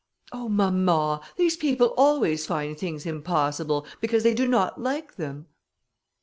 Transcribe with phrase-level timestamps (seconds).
[0.31, 0.49] "Oh!
[0.49, 5.45] mamma, these people always find things impossible, because they do not like them."